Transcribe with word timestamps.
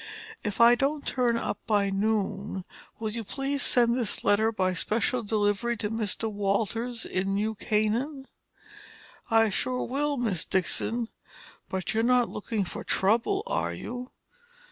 If 0.43 0.59
I 0.59 0.73
don't 0.73 1.05
turn 1.05 1.37
up 1.37 1.59
by 1.67 1.91
noon, 1.91 2.65
will 2.99 3.11
you 3.11 3.23
please 3.23 3.61
send 3.61 3.93
this 3.95 4.23
letter 4.23 4.51
by 4.51 4.73
special 4.73 5.21
delivery 5.21 5.77
to 5.77 5.91
Mr. 5.91 6.27
Walters 6.27 7.05
in 7.05 7.35
New 7.35 7.53
Canaan?" 7.53 8.25
"I 9.29 9.51
sure 9.51 9.83
will, 9.85 10.17
Miss 10.17 10.43
Dixon. 10.43 11.09
But 11.69 11.93
you're 11.93 12.01
not 12.01 12.29
lookin' 12.29 12.65
for 12.65 12.83
trouble, 12.83 13.43
are 13.45 13.75
you?" 13.75 14.09